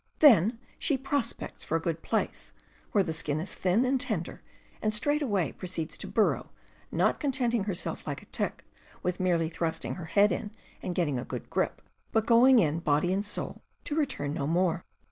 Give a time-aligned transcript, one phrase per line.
[0.17, 2.53] Then she pros pects for a good place,
[2.91, 4.41] where the skin is thin and tender,
[4.81, 6.49] and straightway proceeds to burrow,
[6.91, 8.65] not contenting herself, like a tick,
[9.03, 10.49] with merely thrusting her head in
[10.81, 14.83] and getting a good grip, but going in body and soul, to return no more.